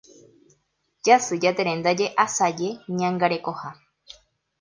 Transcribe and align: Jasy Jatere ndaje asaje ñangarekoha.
Jasy 1.05 1.35
Jatere 1.43 1.71
ndaje 1.79 2.05
asaje 2.25 2.67
ñangarekoha. 2.97 3.69